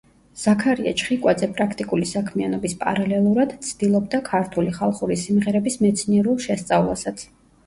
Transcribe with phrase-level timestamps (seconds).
[0.43, 7.25] ზაქარია ჩხიკვაძე პრაქტიკული საქმიანობის პარალელურად ცდილობდა ქართული ხალხური სიმღერების მეცნიერულ შესწავლასაც.